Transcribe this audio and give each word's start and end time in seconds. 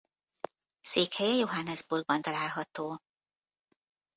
Székhelye 0.81 1.35
Johannesburgban 1.35 2.21
található. 2.21 2.99